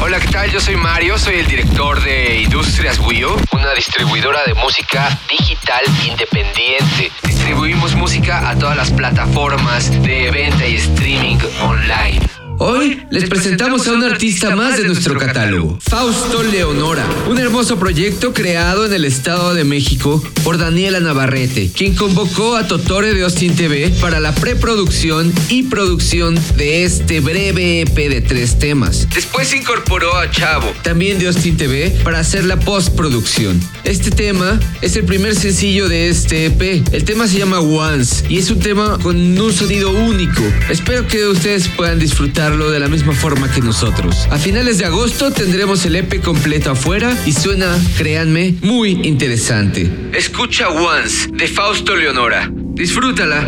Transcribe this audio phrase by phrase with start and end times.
[0.00, 0.50] Hola, ¿qué tal?
[0.50, 7.12] Yo soy Mario, soy el director de Industrias Wio, una distribuidora de música digital independiente.
[7.22, 12.35] Distribuimos música a todas las plataformas de venta y streaming online.
[12.58, 18.32] Hoy les presentamos a un artista más de nuestro catálogo, Fausto Leonora, un hermoso proyecto
[18.32, 23.54] creado en el Estado de México por Daniela Navarrete, quien convocó a Totore de Austin
[23.54, 29.06] TV para la preproducción y producción de este breve EP de tres temas.
[29.14, 33.60] Después se incorporó a Chavo, también de Austin TV, para hacer la postproducción.
[33.84, 36.82] Este tema es el primer sencillo de este EP.
[36.92, 40.42] El tema se llama Once y es un tema con un sonido único.
[40.70, 44.28] Espero que ustedes puedan disfrutar de la misma forma que nosotros.
[44.30, 49.90] A finales de agosto tendremos el EP completo afuera y suena, créanme, muy interesante.
[50.12, 52.48] Escucha Once de Fausto Leonora.
[52.52, 53.40] Disfrútala.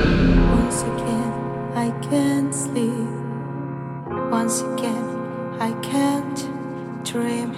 [0.53, 1.33] Once again,
[1.77, 2.91] I can't sleep.
[4.33, 5.05] Once again,
[5.61, 6.48] I can't
[7.05, 7.53] dream.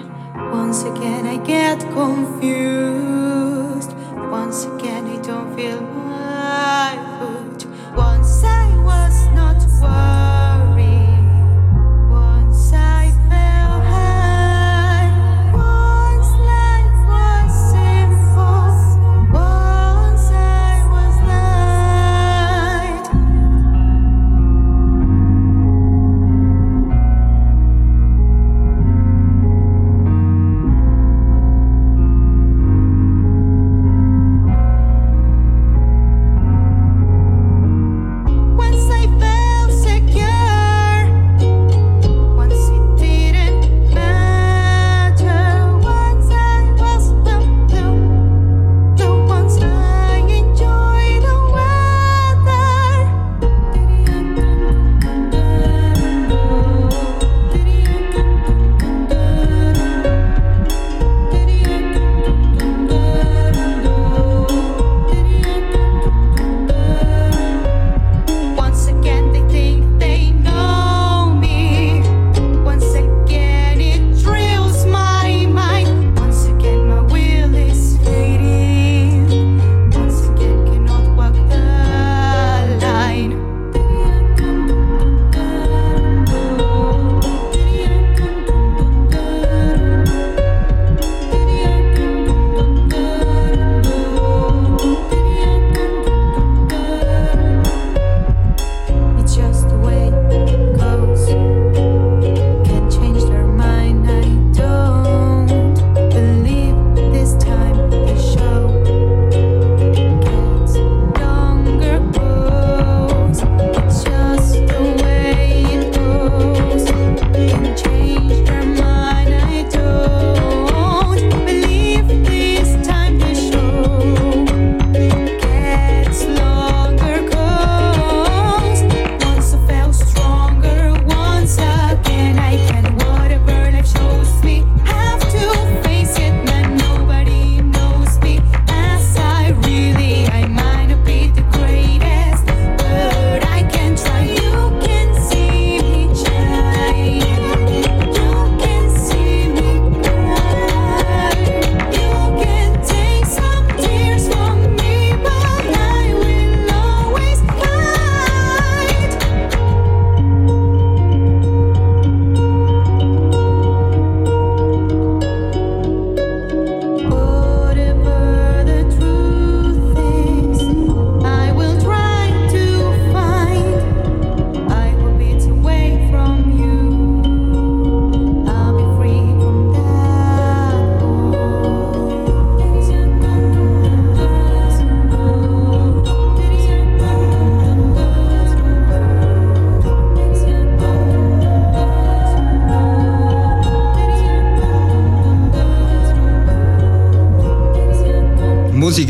[0.53, 3.95] Once again, I get confused.
[4.31, 7.65] Once again, I don't feel my foot.
[7.97, 10.20] Once I was not worried.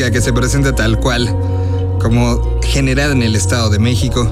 [0.08, 1.28] Que se presenta tal cual,
[2.00, 4.26] como generada en el Estado de México.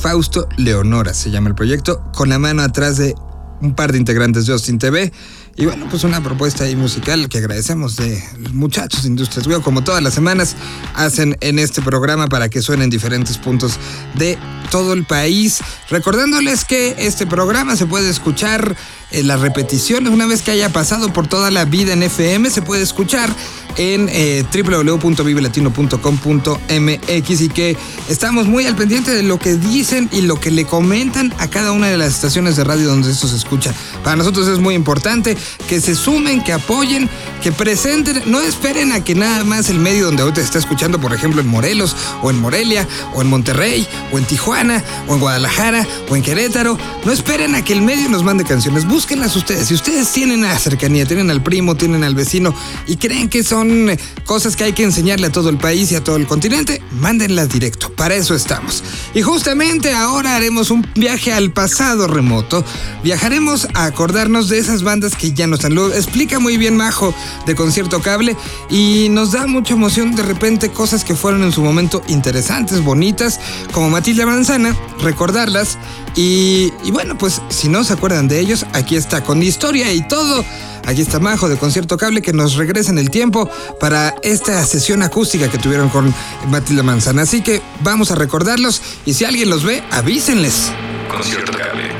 [0.00, 3.14] Fausto Leonora se llama el proyecto, con la mano atrás de
[3.60, 5.12] un par de integrantes de Austin TV.
[5.60, 9.60] Y bueno, pues una propuesta ahí musical que agradecemos de los muchachos de Industrias Weo,
[9.60, 10.56] como todas las semanas
[10.94, 13.74] hacen en este programa para que suenen diferentes puntos
[14.14, 14.38] de
[14.70, 15.58] todo el país.
[15.90, 18.74] Recordándoles que este programa se puede escuchar
[19.10, 22.62] en las repeticiones una vez que haya pasado por toda la vida en FM, se
[22.62, 23.28] puede escuchar
[23.76, 27.76] en eh, www.vivelatino.com.mx y que
[28.08, 31.72] estamos muy al pendiente de lo que dicen y lo que le comentan a cada
[31.72, 33.74] una de las estaciones de radio donde esto se escucha.
[34.02, 35.36] Para nosotros es muy importante
[35.68, 37.08] que se sumen, que apoyen,
[37.42, 41.00] que presenten, no esperen a que nada más el medio donde ahorita se está escuchando,
[41.00, 45.20] por ejemplo en Morelos o en Morelia o en Monterrey o en Tijuana o en
[45.20, 49.68] Guadalajara o en Querétaro, no esperen a que el medio nos mande canciones, búsquenlas ustedes.
[49.68, 52.54] Si ustedes tienen la cercanía, tienen al primo, tienen al vecino
[52.86, 55.96] y creen que son eh, cosas que hay que enseñarle a todo el país y
[55.96, 57.90] a todo el continente, mándenlas directo.
[57.92, 58.82] Para eso estamos.
[59.14, 62.64] Y justamente ahora haremos un viaje al pasado remoto.
[63.02, 65.74] Viajaremos a acordarnos de esas bandas que ya no están.
[65.74, 67.14] Lo explica muy bien Majo
[67.46, 68.36] de Concierto Cable
[68.68, 73.40] y nos da mucha emoción de repente cosas que fueron en su momento interesantes, bonitas,
[73.72, 75.78] como Matilda Manzana, recordarlas.
[76.16, 80.06] Y, y bueno, pues si no se acuerdan de ellos, aquí está con historia y
[80.06, 80.44] todo.
[80.86, 83.48] Aquí está Majo de Concierto Cable que nos regresa en el tiempo
[83.78, 86.12] para esta sesión acústica que tuvieron con
[86.48, 87.22] Matilda Manzana.
[87.22, 90.72] Así que vamos a recordarlos y si alguien los ve, avísenles.
[91.08, 91.90] Concierto Cable.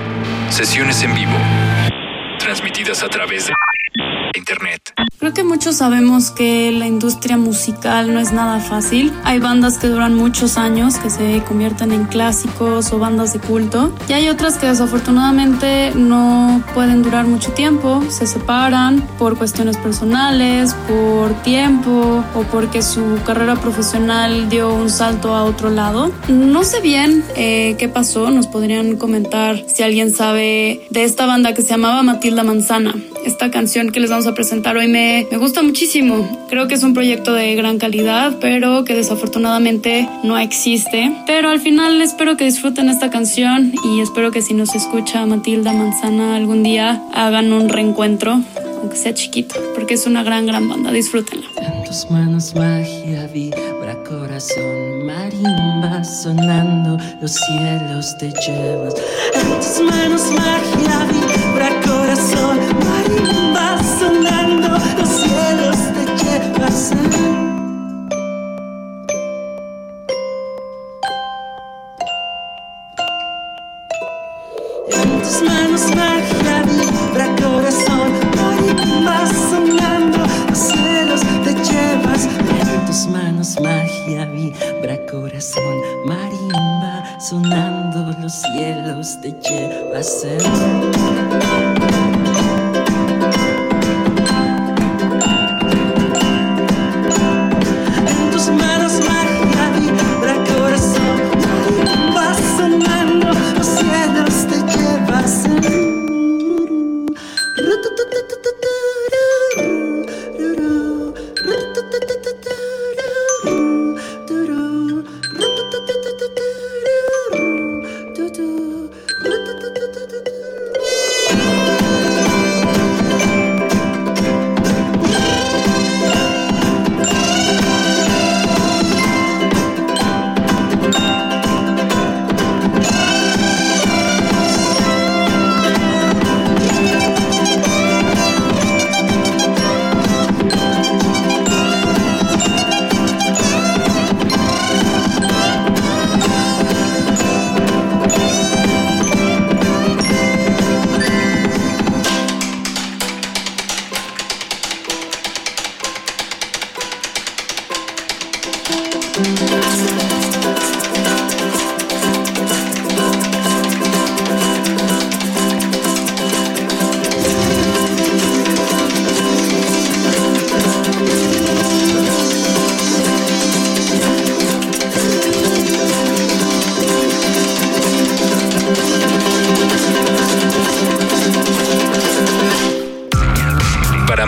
[0.50, 1.32] Sesiones en vivo.
[2.50, 3.52] Transmitidas a través de
[4.35, 5.00] Internet.
[5.19, 9.12] Creo que muchos sabemos que la industria musical no es nada fácil.
[9.25, 13.93] Hay bandas que duran muchos años, que se convierten en clásicos o bandas de culto.
[14.08, 20.75] Y hay otras que desafortunadamente no pueden durar mucho tiempo, se separan por cuestiones personales,
[20.88, 26.12] por tiempo o porque su carrera profesional dio un salto a otro lado.
[26.29, 31.55] No sé bien eh, qué pasó, nos podrían comentar si alguien sabe de esta banda
[31.55, 32.94] que se llamaba Matilda Manzana.
[33.25, 36.46] Esta canción que les vamos a presentar hoy me, me gusta muchísimo.
[36.48, 41.12] Creo que es un proyecto de gran calidad, pero que desafortunadamente no existe.
[41.26, 45.72] Pero al final espero que disfruten esta canción y espero que si nos escucha Matilda
[45.72, 48.40] Manzana algún día hagan un reencuentro,
[48.81, 50.90] aunque sea chiquito, porque es una gran, gran banda.
[50.90, 51.46] Disfrútenla.
[51.60, 58.94] En tus manos magia vibra corazón marimba sonando los cielos te llevas
[59.34, 63.39] en tus manos magia vibra corazón marimba
[87.30, 90.24] sonando los cielos te llevas.
[90.24, 91.69] En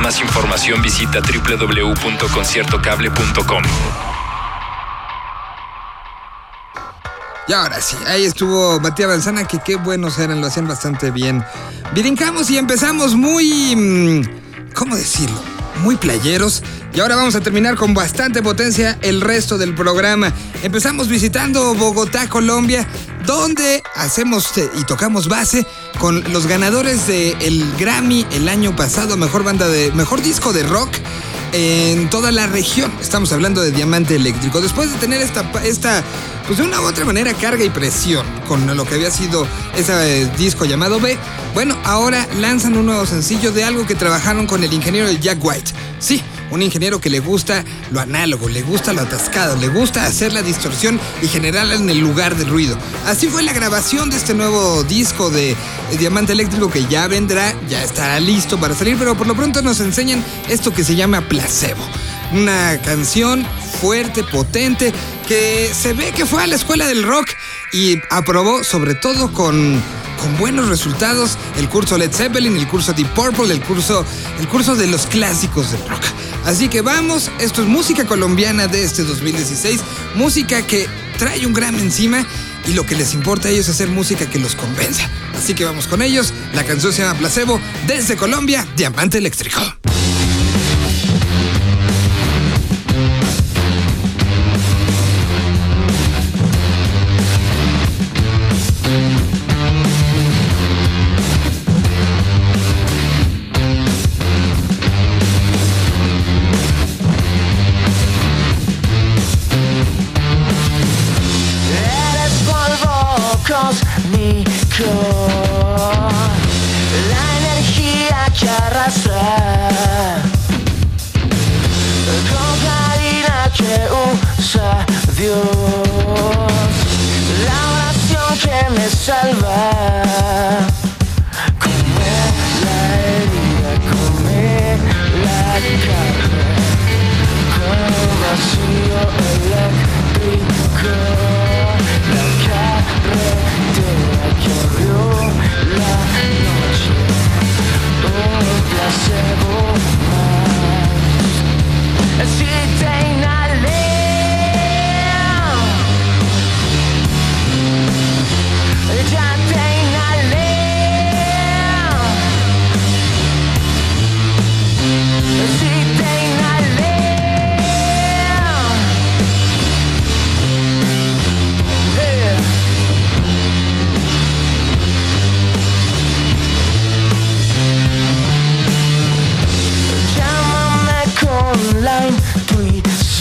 [0.02, 3.62] más información visita www.conciertocable.com.
[7.48, 11.44] Y ahora sí, ahí estuvo Matías Manzana, que qué buenos eran, lo hacían bastante bien.
[11.94, 13.76] Brincamos y empezamos muy...
[13.76, 14.22] mm,
[14.74, 15.40] ¿Cómo decirlo?
[15.82, 16.62] Muy playeros.
[16.94, 20.32] Y ahora vamos a terminar con bastante potencia el resto del programa.
[20.62, 22.86] Empezamos visitando Bogotá, Colombia,
[23.26, 25.66] donde hacemos eh, y tocamos base
[25.98, 30.90] con los ganadores del Grammy el año pasado, mejor banda de, mejor disco de rock.
[31.52, 32.90] en toda la región.
[33.00, 34.62] Estamos hablando de Diamante Eléctrico.
[34.62, 36.02] Después de tener esta, esta
[36.46, 39.46] pues de una u otra manera, carga y presión con lo que había sido
[39.76, 41.18] ese disco llamado B,
[41.54, 45.72] bueno, ahora lanzan un nuevo sencillo de algo que trabajaron con el ingeniero Jack White.
[45.98, 46.22] Sí,
[46.52, 50.42] un ingeniero que le gusta lo análogo, le gusta lo atascado, le gusta hacer la
[50.42, 52.76] distorsión y generarla en el lugar del ruido.
[53.06, 55.56] Así fue la grabación de este nuevo disco de
[55.98, 59.80] Diamante Eléctrico que ya vendrá, ya estará listo para salir, pero por lo pronto nos
[59.80, 61.84] enseñan esto que se llama placebo.
[62.32, 63.46] Una canción
[63.80, 64.92] fuerte, potente,
[65.26, 67.28] que se ve que fue a la escuela del rock
[67.72, 69.82] y aprobó sobre todo con
[70.22, 74.04] con buenos resultados el curso Led Zeppelin, el curso Deep Purple, el curso,
[74.38, 76.04] el curso de los clásicos del rock.
[76.44, 79.80] Así que vamos, esto es música colombiana de este 2016,
[80.16, 82.26] música que trae un gran encima
[82.66, 85.08] y lo que les importa a ellos es hacer música que los convenza.
[85.38, 89.60] Así que vamos con ellos, la canción se llama Placebo, desde Colombia, Diamante Eléctrico.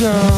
[0.01, 0.30] show.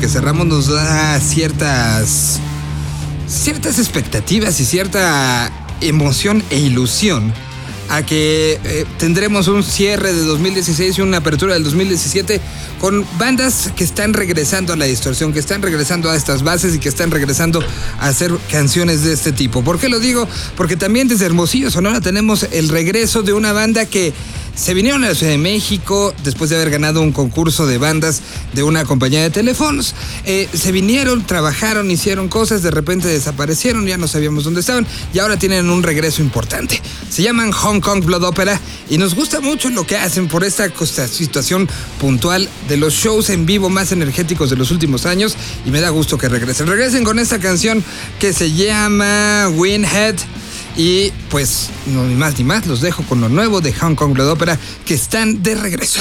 [0.00, 2.38] Que cerramos nos da ciertas
[3.28, 5.50] ciertas expectativas y cierta
[5.80, 7.32] emoción e ilusión
[7.88, 12.40] a que eh, tendremos un cierre de 2016 y una apertura del 2017
[12.80, 16.78] con bandas que están regresando a la distorsión, que están regresando a estas bases y
[16.78, 17.62] que están regresando
[17.98, 19.62] a hacer canciones de este tipo.
[19.62, 20.28] ¿Por qué lo digo?
[20.56, 24.12] Porque también desde Hermosillo, Sonora, tenemos el regreso de una banda que
[24.56, 28.22] se vinieron a la Ciudad de México después de haber ganado un concurso de bandas
[28.54, 29.94] de una compañía de teléfonos.
[30.24, 35.18] Eh, se vinieron, trabajaron, hicieron cosas, de repente desaparecieron, ya no sabíamos dónde estaban y
[35.18, 36.80] ahora tienen un regreso importante.
[37.10, 38.58] Se llaman Hong Kong Blood Opera
[38.88, 40.70] y nos gusta mucho lo que hacen por esta
[41.06, 41.68] situación
[42.00, 45.36] puntual de los shows en vivo más energéticos de los últimos años
[45.66, 46.66] y me da gusto que regresen.
[46.66, 47.84] Regresen con esta canción
[48.18, 50.16] que se llama Winhead.
[50.76, 54.12] Y pues, no ni más ni más, los dejo con lo nuevo de Hong Kong
[54.12, 56.00] Blood Opera que están de regreso.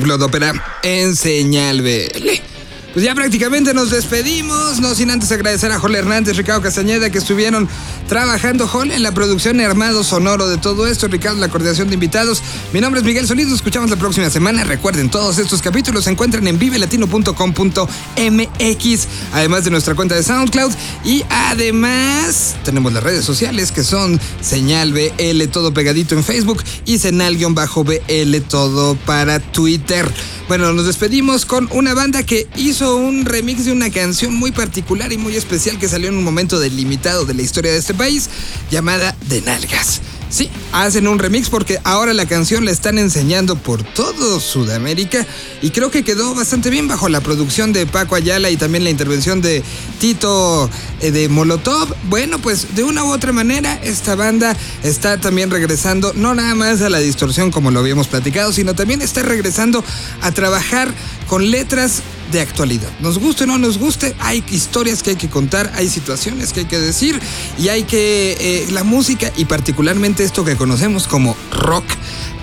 [0.00, 0.52] Blood Opera
[0.82, 2.43] en señal BL.
[2.94, 7.18] Pues ya prácticamente nos despedimos, no sin antes agradecer a Jorge Hernández, Ricardo Castañeda que
[7.18, 7.68] estuvieron
[8.08, 12.40] trabajando, en la producción armado sonoro de todo esto, Ricardo la coordinación de invitados.
[12.72, 14.62] Mi nombre es Miguel Solís, nos escuchamos la próxima semana.
[14.62, 20.72] Recuerden, todos estos capítulos se encuentran en vivelatino.com.mx, además de nuestra cuenta de SoundCloud
[21.04, 26.98] y además tenemos las redes sociales que son Señal BL todo pegadito en Facebook y
[26.98, 30.08] Senal-BL todo para Twitter.
[30.46, 35.10] Bueno, nos despedimos con una banda que hizo un remix de una canción muy particular
[35.10, 38.28] y muy especial que salió en un momento delimitado de la historia de este país,
[38.70, 40.02] llamada De Nalgas.
[40.34, 45.24] Sí, hacen un remix porque ahora la canción la están enseñando por todo Sudamérica
[45.62, 48.90] y creo que quedó bastante bien bajo la producción de Paco Ayala y también la
[48.90, 49.62] intervención de
[50.00, 50.68] Tito
[51.00, 51.94] eh, de Molotov.
[52.08, 56.82] Bueno, pues de una u otra manera esta banda está también regresando no nada más
[56.82, 59.84] a la distorsión como lo habíamos platicado, sino también está regresando
[60.20, 60.92] a trabajar
[61.28, 62.90] con letras de actualidad.
[63.00, 66.60] Nos guste o no nos guste, hay historias que hay que contar, hay situaciones que
[66.60, 67.20] hay que decir
[67.58, 68.36] y hay que...
[68.40, 71.84] eh, la música y particularmente esto que conocemos como rock,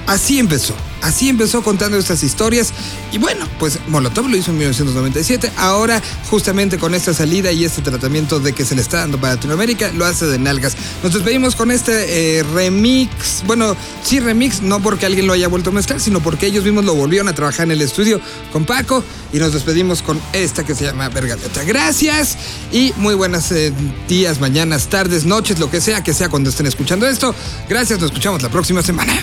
[0.08, 0.76] así empezó.
[1.02, 2.74] Así empezó contando estas historias
[3.12, 7.82] y bueno, pues Molotov lo hizo en 1997, ahora justamente con esta salida y este
[7.82, 10.76] tratamiento de que se le está dando para Latinoamérica, lo hace de nalgas.
[11.04, 15.72] Nos despedimos con este eh, remix, bueno, sí remix, no porque alguien lo haya vuelto
[15.72, 19.04] a mezclar, sino porque ellos mismos lo volvieron a trabajar en el estudio con Paco
[19.34, 21.64] y nos despedimos con esta que se llama Vergaleta.
[21.64, 22.38] Gracias
[22.72, 23.74] y muy buenas eh,
[24.08, 27.34] días, mañanas, tardes, noches, lo que sea que sea cuando estén escuchando esto.
[27.68, 29.14] Gracias, nos escuchamos la próxima semana.